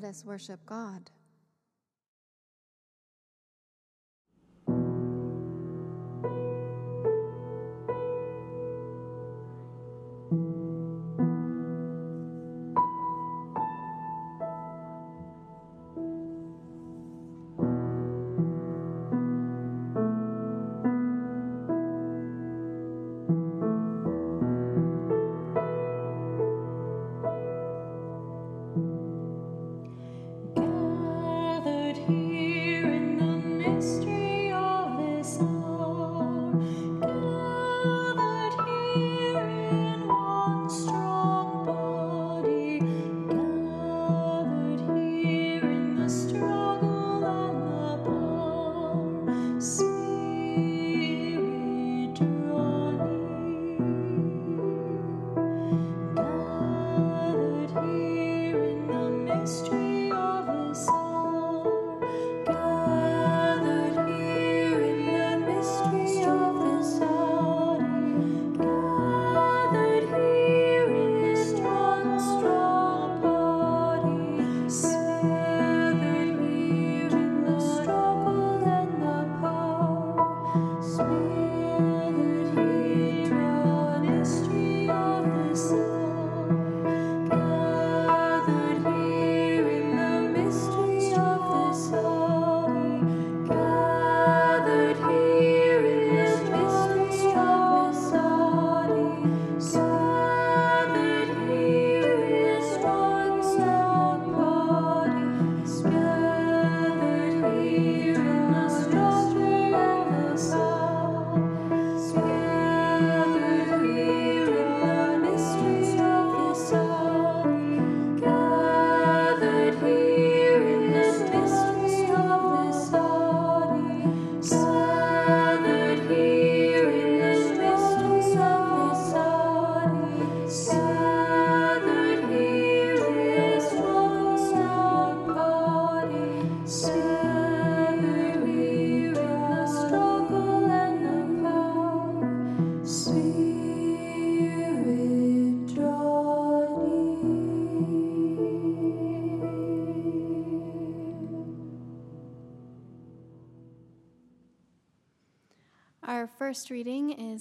Let 0.00 0.10
us 0.10 0.24
worship 0.24 0.64
God. 0.64 1.10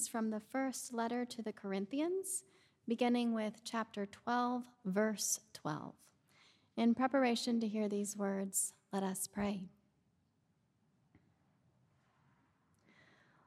From 0.07 0.29
the 0.29 0.39
first 0.39 0.93
letter 0.93 1.25
to 1.25 1.41
the 1.41 1.53
Corinthians, 1.53 2.43
beginning 2.87 3.33
with 3.33 3.61
chapter 3.63 4.05
12, 4.05 4.63
verse 4.85 5.39
12. 5.53 5.93
In 6.75 6.95
preparation 6.95 7.59
to 7.59 7.67
hear 7.67 7.89
these 7.89 8.15
words, 8.15 8.73
let 8.93 9.03
us 9.03 9.27
pray. 9.27 9.63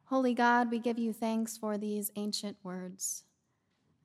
Holy 0.07 0.35
God, 0.35 0.71
we 0.71 0.79
give 0.79 0.99
you 0.99 1.13
thanks 1.13 1.57
for 1.57 1.79
these 1.79 2.11
ancient 2.17 2.57
words 2.63 3.25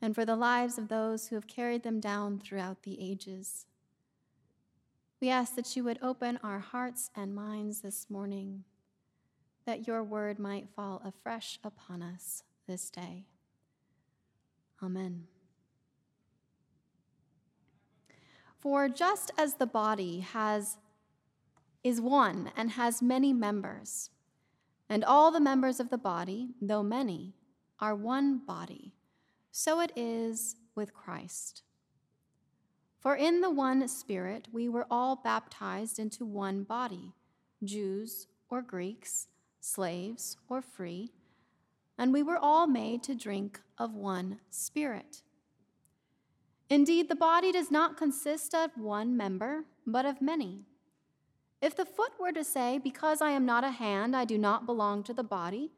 and 0.02 0.14
for 0.14 0.24
the 0.24 0.36
lives 0.36 0.78
of 0.78 0.88
those 0.88 1.28
who 1.28 1.36
have 1.36 1.48
carried 1.48 1.84
them 1.84 2.00
down 2.00 2.40
throughout 2.40 2.84
the 2.84 2.98
ages. 3.02 3.66
We 5.20 5.30
ask 5.30 5.56
that 5.56 5.76
you 5.76 5.84
would 5.84 6.00
open 6.02 6.40
our 6.44 6.60
hearts 6.60 7.10
and 7.16 7.34
minds 7.34 7.82
this 7.82 8.08
morning 8.10 8.64
that 9.66 9.88
your 9.88 10.04
word 10.04 10.40
might 10.40 10.70
fall 10.76 11.02
afresh 11.04 11.60
upon 11.64 12.02
us 12.02 12.44
this 12.68 12.90
day. 12.90 13.26
Amen. 14.82 15.26
For 18.60 18.90
just 18.90 19.32
as 19.38 19.56
the 19.56 19.68
body 19.68 20.22
has 20.22 20.78
is 21.84 22.02
one 22.02 22.52
and 22.58 22.72
has 22.72 23.02
many 23.02 23.32
members, 23.32 24.10
and 24.90 25.04
all 25.04 25.30
the 25.30 25.40
members 25.40 25.80
of 25.80 25.92
the 25.92 25.98
body, 25.98 26.50
though 26.60 26.82
many, 26.82 27.36
are 27.80 27.96
one 27.96 28.40
body, 28.40 28.96
so 29.52 29.80
it 29.80 29.92
is 29.96 30.56
with 30.74 30.94
Christ. 30.94 31.62
For 33.00 33.16
in 33.16 33.42
the 33.42 33.52
one 33.52 33.88
Spirit 33.88 34.48
we 34.52 34.68
were 34.68 34.88
all 34.90 35.16
baptized 35.16 36.00
into 36.00 36.26
one 36.26 36.64
body, 36.64 37.14
Jews 37.64 38.26
or 38.50 38.64
Greeks 38.64 39.28
slaves 39.66 40.38
or 40.48 40.62
free, 40.62 41.12
and 41.98 42.14
we 42.14 42.22
were 42.22 42.38
all 42.38 42.68
made 42.68 43.02
to 43.04 43.16
drink 43.16 43.62
of 43.78 43.94
one 43.94 44.40
Spirit. 44.50 45.24
Indeed, 46.70 47.10
the 47.10 47.16
body 47.16 47.52
does 47.52 47.72
not 47.72 47.98
consist 47.98 48.54
of 48.54 48.72
one 48.76 49.18
member, 49.18 49.66
but 49.86 50.06
of 50.06 50.22
many. 50.22 50.66
If 51.62 51.76
the 51.76 51.86
foot 51.86 52.12
were 52.20 52.32
to 52.32 52.44
say, 52.44 52.80
Because 52.80 53.22
I 53.22 53.32
am 53.32 53.46
not 53.46 53.64
a 53.64 53.72
hand, 53.72 54.16
I 54.16 54.26
do 54.26 54.38
not 54.38 54.66
belong 54.66 55.04
to 55.04 55.14
the 55.14 55.24
body, 55.24 55.72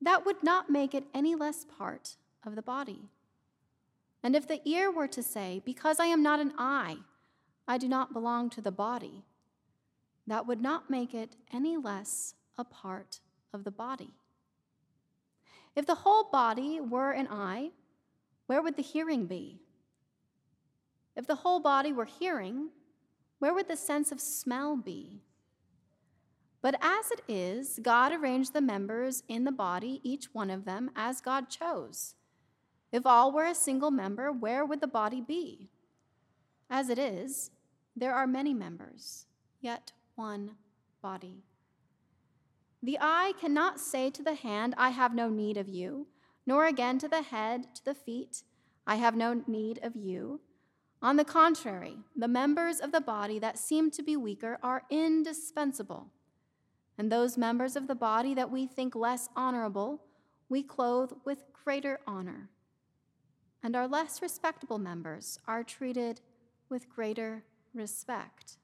that 0.00 0.24
would 0.24 0.42
not 0.42 0.70
make 0.70 0.94
it 0.94 1.04
any 1.14 1.34
less 1.34 1.64
part 1.64 2.16
of 2.44 2.54
the 2.54 2.62
body. 2.62 3.08
And 4.22 4.34
if 4.34 4.46
the 4.46 4.60
ear 4.68 4.90
were 4.90 5.08
to 5.08 5.22
say, 5.22 5.62
Because 5.64 6.00
I 6.00 6.06
am 6.06 6.22
not 6.22 6.40
an 6.40 6.52
eye, 6.58 6.98
I 7.66 7.78
do 7.78 7.88
not 7.88 8.12
belong 8.12 8.50
to 8.50 8.60
the 8.60 8.72
body, 8.72 9.24
that 10.26 10.46
would 10.46 10.60
not 10.60 10.90
make 10.90 11.14
it 11.14 11.36
any 11.52 11.76
less 11.76 12.34
a 12.58 12.64
part 12.64 13.20
of 13.54 13.64
the 13.64 13.70
body. 13.70 14.10
If 15.74 15.86
the 15.86 15.94
whole 15.94 16.24
body 16.24 16.80
were 16.80 17.12
an 17.12 17.28
eye, 17.30 17.70
where 18.46 18.60
would 18.60 18.76
the 18.76 18.82
hearing 18.82 19.26
be? 19.26 19.60
If 21.16 21.26
the 21.26 21.36
whole 21.36 21.60
body 21.60 21.92
were 21.92 22.04
hearing, 22.04 22.70
where 23.38 23.54
would 23.54 23.68
the 23.68 23.76
sense 23.76 24.10
of 24.10 24.20
smell 24.20 24.76
be? 24.76 25.22
But 26.60 26.74
as 26.80 27.10
it 27.12 27.20
is, 27.28 27.78
God 27.80 28.12
arranged 28.12 28.52
the 28.52 28.60
members 28.60 29.22
in 29.28 29.44
the 29.44 29.52
body, 29.52 30.00
each 30.02 30.34
one 30.34 30.50
of 30.50 30.64
them, 30.64 30.90
as 30.96 31.20
God 31.20 31.48
chose. 31.48 32.14
If 32.90 33.06
all 33.06 33.32
were 33.32 33.44
a 33.44 33.54
single 33.54 33.90
member, 33.90 34.32
where 34.32 34.64
would 34.64 34.80
the 34.80 34.86
body 34.86 35.20
be? 35.20 35.70
As 36.68 36.88
it 36.88 36.98
is, 36.98 37.50
there 37.94 38.14
are 38.14 38.26
many 38.26 38.54
members, 38.54 39.26
yet 39.60 39.92
one 40.16 40.52
body. 41.00 41.44
The 42.82 42.98
eye 43.00 43.32
cannot 43.40 43.80
say 43.80 44.10
to 44.10 44.22
the 44.22 44.34
hand, 44.34 44.74
I 44.76 44.90
have 44.90 45.14
no 45.14 45.28
need 45.28 45.56
of 45.56 45.68
you, 45.68 46.06
nor 46.46 46.66
again 46.66 46.98
to 47.00 47.08
the 47.08 47.22
head, 47.22 47.74
to 47.74 47.84
the 47.84 47.94
feet, 47.94 48.42
I 48.86 48.96
have 48.96 49.16
no 49.16 49.42
need 49.46 49.80
of 49.82 49.96
you. 49.96 50.40
On 51.02 51.16
the 51.16 51.24
contrary, 51.24 51.98
the 52.16 52.26
members 52.28 52.80
of 52.80 52.90
the 52.90 53.00
body 53.00 53.38
that 53.38 53.58
seem 53.58 53.90
to 53.92 54.02
be 54.02 54.16
weaker 54.16 54.58
are 54.62 54.84
indispensable. 54.90 56.10
And 56.96 57.12
those 57.12 57.36
members 57.36 57.76
of 57.76 57.86
the 57.86 57.94
body 57.94 58.34
that 58.34 58.50
we 58.50 58.66
think 58.66 58.96
less 58.96 59.28
honorable, 59.36 60.02
we 60.48 60.62
clothe 60.62 61.12
with 61.24 61.44
greater 61.52 62.00
honor. 62.06 62.48
And 63.62 63.76
our 63.76 63.86
less 63.86 64.22
respectable 64.22 64.78
members 64.78 65.38
are 65.46 65.62
treated 65.62 66.20
with 66.68 66.88
greater 66.88 67.44
respect. 67.74 68.56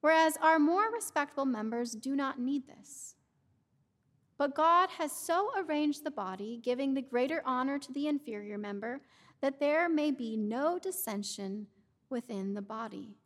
Whereas 0.00 0.38
our 0.40 0.58
more 0.58 0.92
respectable 0.92 1.44
members 1.44 1.92
do 1.92 2.14
not 2.14 2.38
need 2.38 2.66
this. 2.66 3.16
But 4.36 4.54
God 4.54 4.90
has 4.98 5.10
so 5.10 5.50
arranged 5.56 6.04
the 6.04 6.12
body, 6.12 6.60
giving 6.62 6.94
the 6.94 7.02
greater 7.02 7.42
honor 7.44 7.78
to 7.80 7.92
the 7.92 8.06
inferior 8.06 8.56
member, 8.56 9.00
that 9.40 9.58
there 9.58 9.88
may 9.88 10.12
be 10.12 10.36
no 10.36 10.78
dissension 10.78 11.66
within 12.08 12.54
the 12.54 12.62
body, 12.62 13.16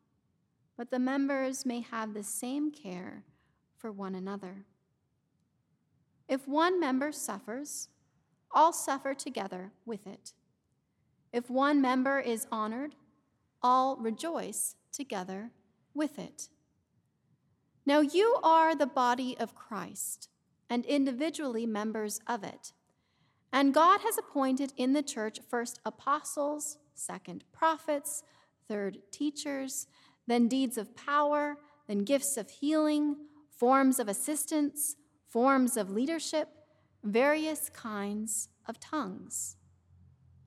but 0.76 0.90
the 0.90 0.98
members 0.98 1.64
may 1.64 1.80
have 1.80 2.14
the 2.14 2.22
same 2.22 2.70
care 2.70 3.24
for 3.76 3.92
one 3.92 4.14
another. 4.14 4.64
If 6.28 6.48
one 6.48 6.80
member 6.80 7.12
suffers, 7.12 7.88
all 8.50 8.72
suffer 8.72 9.14
together 9.14 9.72
with 9.84 10.06
it. 10.06 10.32
If 11.32 11.50
one 11.50 11.80
member 11.80 12.20
is 12.20 12.46
honored, 12.50 12.94
all 13.62 13.96
rejoice 13.96 14.76
together 14.92 15.50
with 15.94 16.18
it. 16.18 16.48
Now 17.84 18.00
you 18.00 18.38
are 18.42 18.74
the 18.74 18.86
body 18.86 19.36
of 19.38 19.54
Christ 19.54 20.28
and 20.70 20.86
individually 20.86 21.66
members 21.66 22.20
of 22.26 22.44
it. 22.44 22.72
And 23.52 23.74
God 23.74 24.00
has 24.02 24.16
appointed 24.16 24.72
in 24.76 24.92
the 24.92 25.02
church 25.02 25.40
first 25.50 25.80
apostles, 25.84 26.78
second 26.94 27.44
prophets, 27.52 28.22
third 28.68 28.98
teachers, 29.10 29.86
then 30.26 30.48
deeds 30.48 30.78
of 30.78 30.96
power, 30.96 31.58
then 31.88 32.04
gifts 32.04 32.36
of 32.36 32.48
healing, 32.48 33.16
forms 33.50 33.98
of 33.98 34.08
assistance, 34.08 34.96
forms 35.28 35.76
of 35.76 35.90
leadership, 35.90 36.48
various 37.04 37.68
kinds 37.68 38.48
of 38.66 38.78
tongues. 38.78 39.56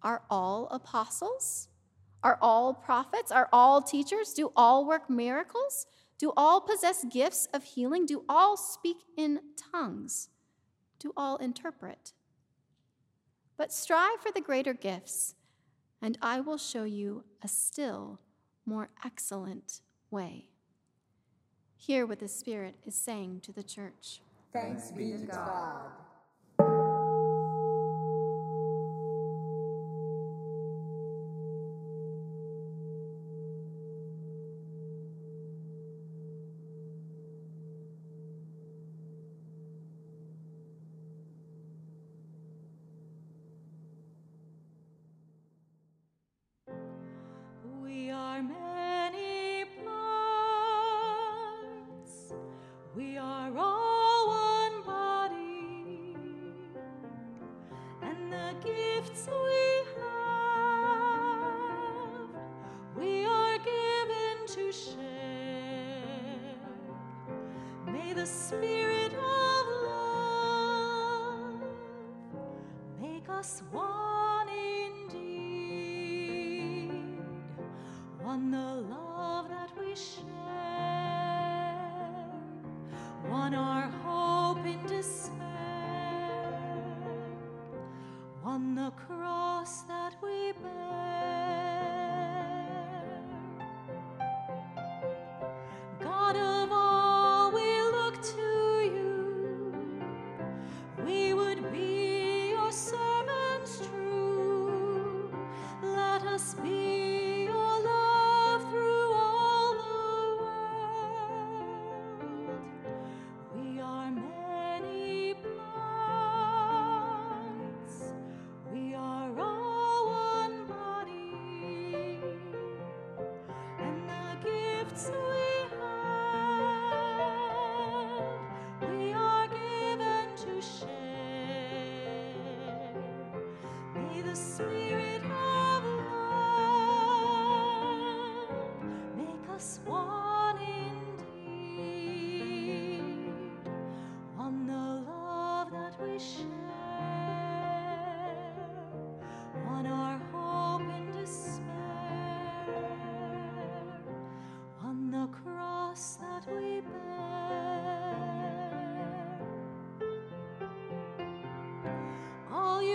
Are 0.02 0.24
all 0.30 0.68
apostles? 0.72 1.68
Are 2.24 2.40
all 2.42 2.74
prophets? 2.74 3.32
Are 3.32 3.50
all 3.52 3.82
teachers? 3.82 4.34
Do 4.34 4.52
all 4.56 4.88
work 4.88 5.10
miracles? 5.10 5.86
Do 6.18 6.32
all 6.38 6.62
possess 6.62 7.04
gifts 7.06 7.48
of 7.54 7.64
healing? 7.64 8.06
Do 8.06 8.24
all 8.30 8.56
speak 8.56 8.98
in 9.18 9.40
tongues? 9.72 10.30
Do 11.00 11.12
all 11.18 11.38
interpret? 11.38 12.14
But 13.58 13.74
strive 13.74 14.20
for 14.22 14.32
the 14.32 14.42
greater 14.42 14.74
gifts, 14.74 15.36
and 16.02 16.18
I 16.22 16.40
will 16.40 16.58
show 16.58 16.84
you 16.84 17.24
a 17.44 17.48
still 17.48 18.20
more 18.66 18.90
excellent 19.04 19.82
way. 20.10 20.50
Hear 21.76 22.06
what 22.06 22.20
the 22.20 22.28
Spirit 22.28 22.76
is 22.86 22.96
saying 22.96 23.42
to 23.42 23.52
the 23.52 23.64
church. 23.64 24.22
Thanks 24.52 24.92
be 24.92 25.12
to 25.12 25.26
God. 25.26 25.92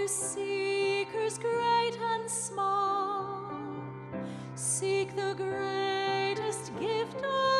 you 0.00 0.08
seekers 0.08 1.36
great 1.36 1.98
and 2.14 2.30
small, 2.30 3.52
seek 4.54 5.14
the 5.14 5.34
greatest 5.34 6.72
gift 6.80 7.16
of 7.16 7.59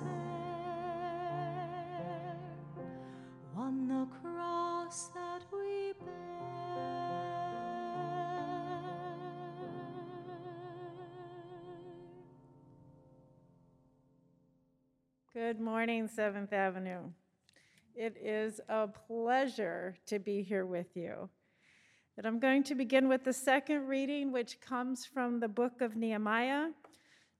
Good 15.43 15.59
morning, 15.59 16.07
Seventh 16.07 16.53
Avenue. 16.53 16.99
It 17.95 18.15
is 18.21 18.61
a 18.69 18.87
pleasure 18.87 19.97
to 20.05 20.19
be 20.19 20.43
here 20.43 20.67
with 20.67 20.95
you. 20.95 21.29
But 22.15 22.27
I'm 22.27 22.39
going 22.39 22.61
to 22.65 22.75
begin 22.75 23.07
with 23.07 23.23
the 23.23 23.33
second 23.33 23.87
reading, 23.87 24.31
which 24.31 24.61
comes 24.61 25.03
from 25.03 25.39
the 25.39 25.47
book 25.47 25.81
of 25.81 25.95
Nehemiah, 25.95 26.67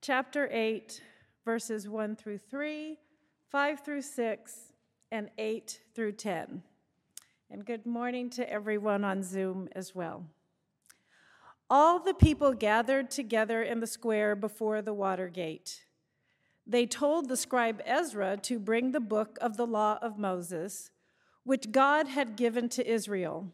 chapter 0.01 0.49
8, 0.51 0.99
verses 1.45 1.87
1 1.87 2.15
through 2.15 2.39
3, 2.39 2.97
5 3.51 3.79
through 3.85 4.01
6, 4.01 4.55
and 5.11 5.29
8 5.37 5.79
through 5.93 6.13
10. 6.13 6.63
And 7.51 7.63
good 7.63 7.85
morning 7.85 8.31
to 8.31 8.51
everyone 8.51 9.03
on 9.03 9.21
Zoom 9.21 9.69
as 9.73 9.93
well. 9.93 10.25
All 11.69 11.99
the 11.99 12.15
people 12.15 12.53
gathered 12.53 13.11
together 13.11 13.61
in 13.61 13.79
the 13.79 13.85
square 13.85 14.35
before 14.35 14.81
the 14.81 14.91
water 14.91 15.27
gate. 15.27 15.83
They 16.65 16.85
told 16.85 17.27
the 17.27 17.37
scribe 17.37 17.81
Ezra 17.85 18.37
to 18.43 18.59
bring 18.59 18.91
the 18.91 18.99
book 18.99 19.37
of 19.41 19.57
the 19.57 19.67
law 19.67 19.97
of 20.01 20.17
Moses, 20.17 20.91
which 21.43 21.71
God 21.71 22.07
had 22.07 22.35
given 22.35 22.69
to 22.69 22.87
Israel. 22.87 23.51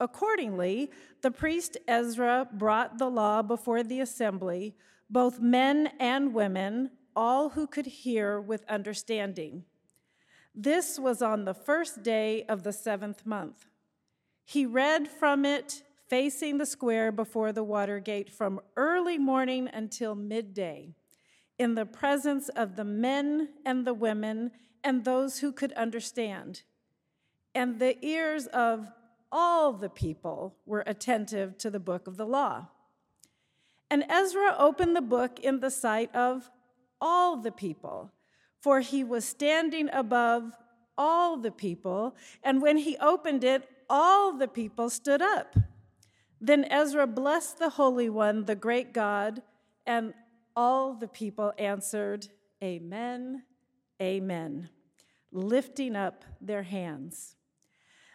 Accordingly, 0.00 0.90
the 1.22 1.30
priest 1.30 1.76
Ezra 1.86 2.48
brought 2.52 2.98
the 2.98 3.10
law 3.10 3.42
before 3.42 3.82
the 3.82 4.00
assembly, 4.00 4.74
both 5.10 5.40
men 5.40 5.90
and 5.98 6.32
women, 6.32 6.90
all 7.16 7.50
who 7.50 7.66
could 7.66 7.86
hear 7.86 8.40
with 8.40 8.64
understanding. 8.68 9.64
This 10.54 10.98
was 10.98 11.20
on 11.20 11.44
the 11.44 11.54
first 11.54 12.02
day 12.02 12.44
of 12.44 12.62
the 12.62 12.72
seventh 12.72 13.26
month. 13.26 13.66
He 14.44 14.64
read 14.66 15.08
from 15.08 15.44
it 15.44 15.82
facing 16.08 16.58
the 16.58 16.66
square 16.66 17.12
before 17.12 17.52
the 17.52 17.64
water 17.64 18.00
gate 18.00 18.30
from 18.30 18.60
early 18.76 19.18
morning 19.18 19.68
until 19.72 20.14
midday, 20.14 20.94
in 21.58 21.74
the 21.74 21.86
presence 21.86 22.48
of 22.50 22.76
the 22.76 22.84
men 22.84 23.48
and 23.64 23.86
the 23.86 23.94
women 23.94 24.52
and 24.84 25.04
those 25.04 25.40
who 25.40 25.52
could 25.52 25.72
understand. 25.72 26.62
And 27.54 27.78
the 27.78 28.04
ears 28.04 28.46
of 28.46 28.88
all 29.30 29.72
the 29.72 29.88
people 29.88 30.56
were 30.64 30.84
attentive 30.86 31.58
to 31.58 31.70
the 31.70 31.80
book 31.80 32.06
of 32.06 32.16
the 32.16 32.26
law. 32.26 32.68
And 33.90 34.04
Ezra 34.08 34.54
opened 34.58 34.94
the 34.94 35.00
book 35.00 35.40
in 35.40 35.60
the 35.60 35.70
sight 35.70 36.14
of 36.14 36.50
all 37.00 37.36
the 37.36 37.52
people, 37.52 38.12
for 38.60 38.80
he 38.80 39.02
was 39.02 39.24
standing 39.24 39.88
above 39.92 40.52
all 40.96 41.36
the 41.36 41.50
people. 41.50 42.14
And 42.42 42.60
when 42.60 42.76
he 42.76 42.96
opened 42.98 43.44
it, 43.44 43.68
all 43.88 44.32
the 44.32 44.48
people 44.48 44.90
stood 44.90 45.22
up. 45.22 45.56
Then 46.40 46.64
Ezra 46.70 47.06
blessed 47.06 47.58
the 47.58 47.70
Holy 47.70 48.08
One, 48.08 48.44
the 48.44 48.54
great 48.54 48.92
God, 48.92 49.42
and 49.86 50.12
all 50.58 50.92
the 50.92 51.06
people 51.06 51.52
answered, 51.56 52.26
Amen, 52.64 53.44
Amen, 54.02 54.68
lifting 55.30 55.94
up 55.94 56.24
their 56.40 56.64
hands. 56.64 57.36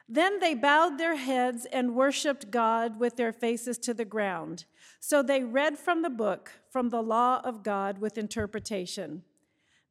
Then 0.09 0.41
they 0.41 0.53
bowed 0.53 0.97
their 0.97 1.15
heads 1.15 1.65
and 1.71 1.95
worshiped 1.95 2.51
God 2.51 2.99
with 2.99 3.15
their 3.15 3.31
faces 3.31 3.77
to 3.79 3.93
the 3.93 4.03
ground. 4.03 4.65
So 4.99 5.23
they 5.23 5.45
read 5.45 5.79
from 5.79 6.01
the 6.01 6.09
book, 6.09 6.51
from 6.69 6.89
the 6.89 7.01
law 7.01 7.39
of 7.45 7.63
God 7.63 7.99
with 7.99 8.17
interpretation. 8.17 9.23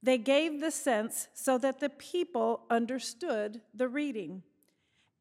They 0.02 0.18
gave 0.18 0.60
the 0.60 0.70
sense 0.70 1.28
so 1.32 1.56
that 1.56 1.80
the 1.80 1.88
people 1.88 2.66
understood 2.68 3.62
the 3.72 3.88
reading. 3.88 4.42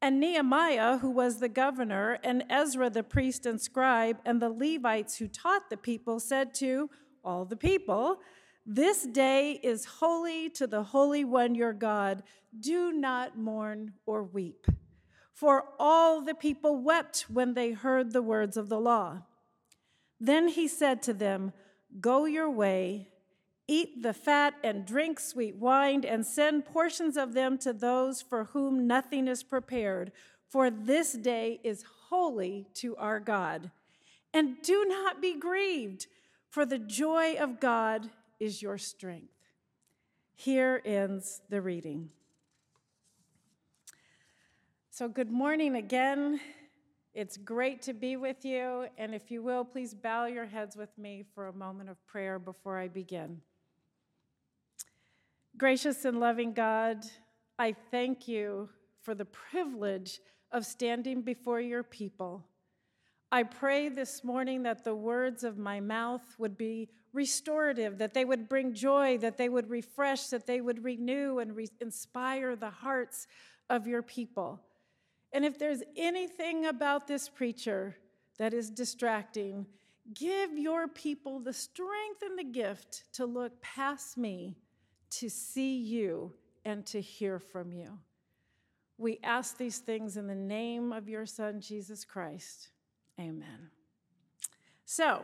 And 0.01 0.19
Nehemiah, 0.19 0.97
who 0.97 1.11
was 1.11 1.39
the 1.39 1.47
governor, 1.47 2.19
and 2.23 2.43
Ezra, 2.49 2.89
the 2.89 3.03
priest 3.03 3.45
and 3.45 3.61
scribe, 3.61 4.17
and 4.25 4.41
the 4.41 4.49
Levites 4.49 5.17
who 5.17 5.27
taught 5.27 5.69
the 5.69 5.77
people, 5.77 6.19
said 6.19 6.53
to 6.55 6.89
all 7.23 7.45
the 7.45 7.55
people, 7.55 8.19
This 8.65 9.03
day 9.05 9.59
is 9.63 9.85
holy 9.85 10.49
to 10.51 10.67
the 10.67 10.83
Holy 10.83 11.25
One 11.25 11.55
your 11.55 11.73
God. 11.73 12.23
Do 12.59 12.91
not 12.91 13.37
mourn 13.37 13.93
or 14.05 14.23
weep. 14.23 14.67
For 15.33 15.65
all 15.79 16.21
the 16.21 16.35
people 16.35 16.77
wept 16.77 17.25
when 17.27 17.55
they 17.55 17.71
heard 17.71 18.13
the 18.13 18.21
words 18.21 18.57
of 18.57 18.69
the 18.69 18.79
law. 18.79 19.23
Then 20.19 20.49
he 20.49 20.67
said 20.67 21.01
to 21.03 21.13
them, 21.13 21.53
Go 21.99 22.25
your 22.25 22.49
way, 22.49 23.09
eat 23.67 24.03
the 24.03 24.13
fat 24.13 24.53
and 24.63 24.85
drink 24.85 25.19
sweet 25.19 25.55
wine, 25.55 26.05
and 26.05 26.25
send 26.25 26.65
portions 26.65 27.17
of 27.17 27.33
them 27.33 27.57
to 27.59 27.73
those 27.73 28.21
for 28.21 28.45
whom 28.45 28.85
nothing 28.85 29.27
is 29.27 29.41
prepared, 29.41 30.11
for 30.47 30.69
this 30.69 31.13
day 31.13 31.59
is 31.63 31.83
holy 32.09 32.67
to 32.75 32.95
our 32.97 33.19
God. 33.19 33.71
And 34.33 34.61
do 34.61 34.85
not 34.85 35.21
be 35.21 35.39
grieved, 35.39 36.05
for 36.51 36.65
the 36.65 36.77
joy 36.77 37.35
of 37.35 37.59
God 37.61 38.09
is 38.39 38.61
your 38.61 38.77
strength. 38.77 39.33
Here 40.35 40.81
ends 40.83 41.41
the 41.49 41.61
reading. 41.61 42.09
So, 44.89 45.07
good 45.07 45.31
morning 45.31 45.77
again. 45.77 46.41
It's 47.13 47.37
great 47.37 47.81
to 47.83 47.93
be 47.93 48.17
with 48.17 48.43
you. 48.43 48.87
And 48.97 49.15
if 49.15 49.31
you 49.31 49.41
will, 49.41 49.63
please 49.63 49.93
bow 49.93 50.25
your 50.25 50.45
heads 50.45 50.75
with 50.75 50.95
me 50.97 51.23
for 51.33 51.47
a 51.47 51.53
moment 51.53 51.89
of 51.89 52.05
prayer 52.05 52.37
before 52.37 52.77
I 52.77 52.89
begin. 52.89 53.41
Gracious 55.57 56.03
and 56.03 56.19
loving 56.19 56.51
God, 56.51 57.05
I 57.57 57.75
thank 57.91 58.27
you 58.27 58.69
for 59.01 59.15
the 59.15 59.25
privilege 59.25 60.19
of 60.51 60.65
standing 60.65 61.21
before 61.21 61.61
your 61.61 61.83
people. 61.83 62.43
I 63.31 63.43
pray 63.43 63.87
this 63.87 64.25
morning 64.25 64.63
that 64.63 64.83
the 64.83 64.95
words 64.95 65.45
of 65.45 65.57
my 65.57 65.79
mouth 65.79 66.35
would 66.37 66.57
be 66.57 66.89
restorative, 67.13 67.97
that 67.99 68.13
they 68.13 68.25
would 68.25 68.49
bring 68.49 68.73
joy, 68.73 69.17
that 69.19 69.37
they 69.37 69.47
would 69.47 69.69
refresh, 69.69 70.27
that 70.27 70.45
they 70.45 70.59
would 70.59 70.83
renew 70.83 71.39
and 71.39 71.55
re- 71.55 71.69
inspire 71.79 72.57
the 72.57 72.69
hearts 72.69 73.27
of 73.69 73.87
your 73.87 74.01
people. 74.01 74.59
And 75.31 75.45
if 75.45 75.57
there's 75.57 75.81
anything 75.95 76.65
about 76.65 77.07
this 77.07 77.29
preacher 77.29 77.95
that 78.37 78.53
is 78.53 78.69
distracting, 78.69 79.65
give 80.13 80.57
your 80.57 80.89
people 80.89 81.39
the 81.39 81.53
strength 81.53 82.21
and 82.21 82.37
the 82.37 82.43
gift 82.43 83.05
to 83.13 83.25
look 83.25 83.61
past 83.61 84.17
me, 84.17 84.57
to 85.11 85.29
see 85.29 85.77
you, 85.77 86.33
and 86.65 86.85
to 86.87 86.99
hear 86.99 87.39
from 87.39 87.71
you. 87.71 87.97
We 88.97 89.19
ask 89.23 89.57
these 89.57 89.79
things 89.79 90.17
in 90.17 90.27
the 90.27 90.35
name 90.35 90.91
of 90.91 91.07
your 91.07 91.25
Son, 91.25 91.61
Jesus 91.61 92.03
Christ. 92.03 92.69
Amen. 93.21 93.69
So, 94.83 95.23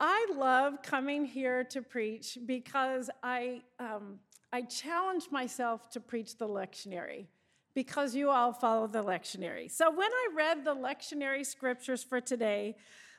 I 0.00 0.26
love 0.34 0.82
coming 0.82 1.26
here 1.26 1.64
to 1.64 1.82
preach 1.82 2.38
because 2.46 3.10
I, 3.22 3.60
um, 3.78 4.18
I 4.52 4.62
challenge 4.62 5.24
myself 5.30 5.90
to 5.90 6.00
preach 6.00 6.38
the 6.38 6.48
lectionary 6.48 7.26
because 7.74 8.14
you 8.14 8.30
all 8.30 8.52
follow 8.54 8.86
the 8.86 9.04
lectionary. 9.04 9.70
So 9.70 9.90
when 9.90 10.10
I 10.10 10.28
read 10.34 10.64
the 10.64 10.74
lectionary 10.74 11.44
scriptures 11.44 12.02
for 12.02 12.20
today, 12.22 12.76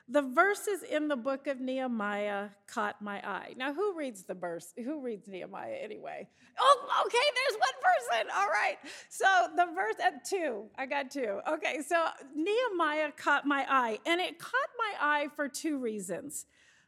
the 0.08 0.22
verses 0.22 0.82
in 0.82 1.08
the 1.08 1.16
book 1.16 1.46
of 1.46 1.60
Nehemiah 1.60 2.48
caught 2.66 3.00
my 3.00 3.16
eye. 3.26 3.54
Now, 3.56 3.72
who 3.72 3.96
reads 3.96 4.24
the 4.24 4.34
verse? 4.34 4.74
Who 4.76 5.00
reads 5.00 5.28
Nehemiah 5.28 5.78
anyway? 5.82 6.28
Oh, 6.58 7.04
okay, 7.06 7.18
there's 7.18 7.60
one 7.60 7.70
person. 7.82 8.30
All 8.36 8.48
right. 8.48 8.76
So 9.08 9.26
the 9.56 9.66
verse 9.74 9.96
at 10.04 10.24
two, 10.24 10.64
I 10.76 10.86
got 10.86 11.10
two. 11.10 11.40
Okay, 11.48 11.80
so 11.86 12.04
Nehemiah 12.34 13.12
caught 13.16 13.46
my 13.46 13.66
eye, 13.68 13.98
and 14.04 14.20
it 14.20 14.38
caught 14.38 14.70
my 14.78 14.94
eye 15.00 15.28
for 15.34 15.48
two 15.48 15.78
reasons. 15.78 16.46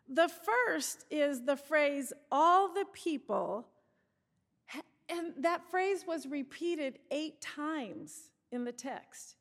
The 0.09 0.29
first 0.29 1.05
is 1.11 1.45
the 1.45 1.57
phrase, 1.57 2.13
all 2.31 2.73
the 2.73 2.85
people 2.93 3.67
and 5.09 5.33
that 5.39 5.71
phrase 5.71 6.05
was 6.07 6.27
repeated 6.27 6.99
eight 7.11 7.41
times 7.41 8.31
in 8.51 8.65
the 8.65 8.73
text. 8.73 9.36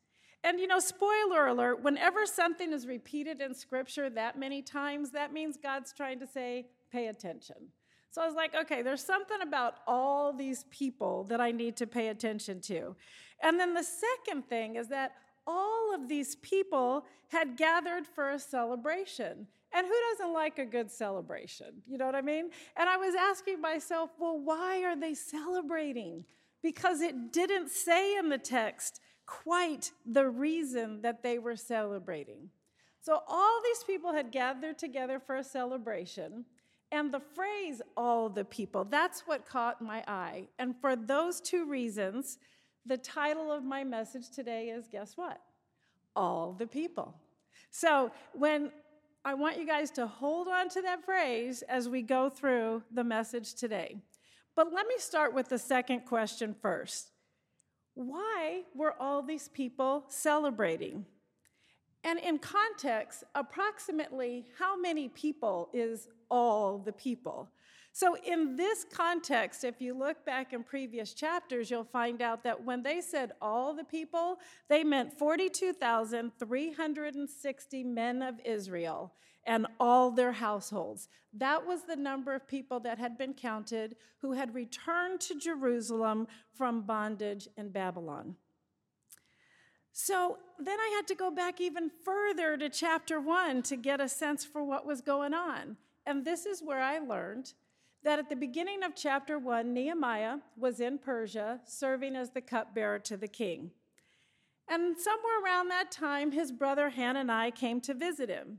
And 0.46 0.60
you 0.60 0.68
know, 0.68 0.78
spoiler 0.78 1.48
alert, 1.48 1.82
whenever 1.82 2.24
something 2.24 2.72
is 2.72 2.86
repeated 2.86 3.40
in 3.40 3.52
scripture 3.52 4.08
that 4.10 4.38
many 4.38 4.62
times, 4.62 5.10
that 5.10 5.32
means 5.32 5.56
God's 5.60 5.92
trying 5.92 6.20
to 6.20 6.26
say, 6.26 6.68
pay 6.92 7.08
attention. 7.08 7.56
So 8.12 8.22
I 8.22 8.26
was 8.26 8.36
like, 8.36 8.54
okay, 8.54 8.80
there's 8.80 9.02
something 9.02 9.42
about 9.42 9.78
all 9.88 10.32
these 10.32 10.64
people 10.70 11.24
that 11.24 11.40
I 11.40 11.50
need 11.50 11.74
to 11.78 11.86
pay 11.88 12.08
attention 12.08 12.60
to. 12.60 12.94
And 13.42 13.58
then 13.58 13.74
the 13.74 13.82
second 13.82 14.48
thing 14.48 14.76
is 14.76 14.86
that 14.88 15.14
all 15.48 15.92
of 15.92 16.08
these 16.08 16.36
people 16.36 17.06
had 17.26 17.56
gathered 17.56 18.06
for 18.06 18.30
a 18.30 18.38
celebration. 18.38 19.48
And 19.72 19.84
who 19.84 19.94
doesn't 20.12 20.32
like 20.32 20.60
a 20.60 20.64
good 20.64 20.92
celebration? 20.92 21.82
You 21.88 21.98
know 21.98 22.06
what 22.06 22.14
I 22.14 22.22
mean? 22.22 22.50
And 22.76 22.88
I 22.88 22.96
was 22.96 23.16
asking 23.16 23.60
myself, 23.60 24.10
well, 24.16 24.38
why 24.38 24.84
are 24.84 24.94
they 24.94 25.14
celebrating? 25.14 26.24
Because 26.62 27.00
it 27.00 27.32
didn't 27.32 27.68
say 27.70 28.16
in 28.16 28.28
the 28.28 28.38
text 28.38 29.00
quite 29.26 29.90
the 30.04 30.28
reason 30.28 31.02
that 31.02 31.22
they 31.22 31.38
were 31.38 31.56
celebrating. 31.56 32.50
So 33.00 33.22
all 33.28 33.60
these 33.62 33.84
people 33.84 34.12
had 34.12 34.32
gathered 34.32 34.78
together 34.78 35.20
for 35.20 35.36
a 35.36 35.44
celebration. 35.44 36.44
And 36.92 37.12
the 37.12 37.20
phrase, 37.20 37.82
all 37.96 38.28
the 38.28 38.44
people, 38.44 38.84
that's 38.84 39.22
what 39.26 39.44
caught 39.46 39.82
my 39.82 40.04
eye. 40.06 40.48
And 40.58 40.74
for 40.80 40.94
those 40.94 41.40
two 41.40 41.66
reasons, 41.66 42.38
the 42.84 42.96
title 42.96 43.50
of 43.52 43.64
my 43.64 43.82
message 43.82 44.30
today 44.30 44.68
is 44.68 44.86
guess 44.86 45.16
what? 45.16 45.40
All 46.14 46.52
the 46.52 46.66
people. 46.66 47.14
So 47.70 48.12
when 48.32 48.70
I 49.24 49.34
want 49.34 49.58
you 49.58 49.66
guys 49.66 49.90
to 49.92 50.06
hold 50.06 50.46
on 50.46 50.68
to 50.70 50.82
that 50.82 51.04
phrase 51.04 51.62
as 51.62 51.88
we 51.88 52.02
go 52.02 52.30
through 52.30 52.84
the 52.92 53.02
message 53.02 53.54
today. 53.54 53.96
But 54.54 54.72
let 54.72 54.86
me 54.86 54.94
start 54.98 55.34
with 55.34 55.48
the 55.48 55.58
second 55.58 56.06
question 56.06 56.54
first. 56.62 57.10
Why 57.96 58.62
were 58.74 58.94
all 59.00 59.22
these 59.22 59.48
people 59.48 60.04
celebrating? 60.08 61.06
And 62.04 62.20
in 62.20 62.38
context, 62.38 63.24
approximately 63.34 64.44
how 64.58 64.78
many 64.78 65.08
people 65.08 65.70
is 65.72 66.08
all 66.30 66.76
the 66.78 66.92
people? 66.92 67.48
So, 67.92 68.14
in 68.16 68.54
this 68.54 68.84
context, 68.92 69.64
if 69.64 69.80
you 69.80 69.94
look 69.94 70.26
back 70.26 70.52
in 70.52 70.62
previous 70.62 71.14
chapters, 71.14 71.70
you'll 71.70 71.84
find 71.84 72.20
out 72.20 72.44
that 72.44 72.62
when 72.62 72.82
they 72.82 73.00
said 73.00 73.32
all 73.40 73.72
the 73.72 73.84
people, 73.84 74.40
they 74.68 74.84
meant 74.84 75.18
42,360 75.18 77.84
men 77.84 78.22
of 78.22 78.34
Israel 78.44 79.14
and 79.46 79.66
all 79.78 80.10
their 80.10 80.32
households. 80.32 81.08
That 81.32 81.66
was 81.66 81.82
the 81.82 81.96
number 81.96 82.34
of 82.34 82.48
people 82.48 82.80
that 82.80 82.98
had 82.98 83.16
been 83.16 83.34
counted 83.34 83.96
who 84.18 84.32
had 84.32 84.54
returned 84.54 85.20
to 85.20 85.38
Jerusalem 85.38 86.26
from 86.52 86.82
bondage 86.82 87.48
in 87.56 87.68
Babylon. 87.68 88.36
So 89.92 90.38
then 90.58 90.78
I 90.78 90.92
had 90.96 91.06
to 91.08 91.14
go 91.14 91.30
back 91.30 91.60
even 91.60 91.90
further 92.04 92.56
to 92.58 92.68
chapter 92.68 93.20
one 93.20 93.62
to 93.62 93.76
get 93.76 94.00
a 94.00 94.08
sense 94.08 94.44
for 94.44 94.62
what 94.62 94.84
was 94.84 95.00
going 95.00 95.32
on. 95.32 95.76
And 96.04 96.24
this 96.24 96.44
is 96.44 96.62
where 96.62 96.82
I 96.82 96.98
learned 96.98 97.54
that 98.02 98.18
at 98.18 98.28
the 98.28 98.36
beginning 98.36 98.82
of 98.82 98.94
chapter 98.94 99.38
one, 99.38 99.72
Nehemiah 99.72 100.38
was 100.56 100.80
in 100.80 100.98
Persia 100.98 101.60
serving 101.64 102.14
as 102.14 102.30
the 102.30 102.40
cupbearer 102.40 102.98
to 103.00 103.16
the 103.16 103.26
king. 103.26 103.70
And 104.68 104.98
somewhere 104.98 105.42
around 105.44 105.68
that 105.68 105.90
time, 105.90 106.32
his 106.32 106.52
brother 106.52 106.90
Hananiah 106.90 107.52
came 107.52 107.80
to 107.82 107.94
visit 107.94 108.28
him. 108.28 108.58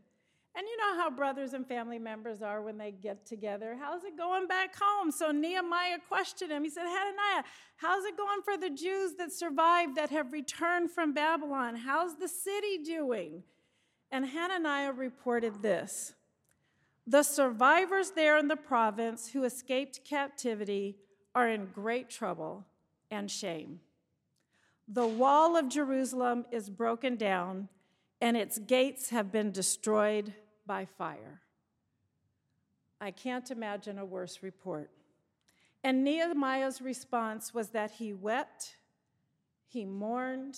And 0.58 0.65
you 0.67 0.76
know 0.78 1.00
how 1.00 1.12
brothers 1.12 1.54
and 1.54 1.67
family 1.67 2.00
members 2.00 2.41
are 2.41 2.63
when 2.63 2.80
they 2.80 2.89
get 2.89 3.28
together. 3.28 3.78
How's 3.80 4.04
it 4.04 4.17
going 4.17 4.48
back 4.48 4.76
home? 4.76 5.12
So 5.12 5.30
Nehemiah 5.30 6.00
questioned 6.08 6.52
him. 6.52 6.63
He 6.63 6.72
said, 6.72 6.86
Hananiah, 6.86 7.43
how's 7.76 8.06
it 8.06 8.17
going 8.17 8.41
for 8.41 8.58
the 8.58 8.72
Jews 8.72 9.13
that 9.20 9.32
survived 9.32 9.96
that 9.98 10.10
have 10.10 10.34
returned 10.34 10.89
from 10.89 11.13
Babylon? 11.13 11.76
How's 11.76 12.15
the 12.15 12.28
city 12.28 12.80
doing? 12.84 13.43
And 14.10 14.26
Hananiah 14.26 14.93
reported 14.93 15.62
this 15.62 16.15
the 17.06 17.22
survivors 17.22 18.12
there 18.12 18.39
in 18.39 18.48
the 18.48 18.56
province 18.56 19.30
who 19.30 19.43
escaped 19.43 20.04
captivity 20.04 20.98
are 21.36 21.48
in 21.48 21.67
great 21.67 22.10
trouble 22.10 22.65
and 23.12 23.30
shame. 23.30 23.80
The 24.88 25.06
wall 25.06 25.56
of 25.56 25.70
Jerusalem 25.70 26.46
is 26.52 26.70
broken 26.72 27.15
down, 27.15 27.70
and 28.20 28.36
its 28.36 28.58
gates 28.58 29.12
have 29.12 29.32
been 29.32 29.52
destroyed 29.52 30.34
by 30.67 30.86
fire. 30.86 31.41
I 32.99 33.12
can't 33.12 33.49
imagine 33.49 33.97
a 33.97 34.06
worse 34.06 34.39
report. 34.41 34.91
And 35.84 36.03
Nehemiah's 36.03 36.82
response 36.82 37.53
was 37.53 37.69
that 37.69 37.91
he 37.91 38.13
wept, 38.13 38.75
he 39.67 39.86
mourned, 39.86 40.58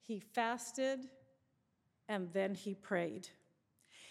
he 0.00 0.20
fasted, 0.20 1.08
and 2.08 2.32
then 2.32 2.54
he 2.54 2.74
prayed. 2.74 3.28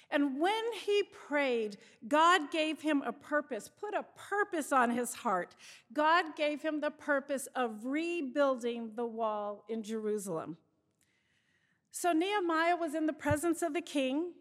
And 0.10 0.40
when 0.40 0.64
he 0.86 1.04
prayed, 1.28 1.78
God 2.08 2.52
gave 2.52 2.82
him 2.82 3.02
a 3.04 3.12
purpose, 3.12 3.68
put 3.68 3.96
a 3.96 4.06
purpose 4.16 4.72
on 4.72 4.92
his 4.92 5.16
heart. 5.16 5.56
God 5.92 6.36
gave 6.36 6.62
him 6.62 6.82
the 6.82 6.92
purpose 6.92 7.48
of 7.56 7.84
rebuilding 7.84 8.92
the 8.96 9.06
wall 9.06 9.64
in 9.70 9.82
Jerusalem. 9.82 10.58
So 11.90 12.12
Nehemiah 12.12 12.76
was 12.76 12.94
in 12.94 13.08
the 13.08 13.14
presence 13.14 13.64
of 13.64 13.74
the 13.74 13.82
king. 13.82 14.34